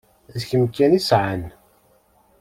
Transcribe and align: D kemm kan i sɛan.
D 0.39 0.41
kemm 0.49 0.65
kan 0.75 0.97
i 0.99 1.01
sɛan. 1.01 1.41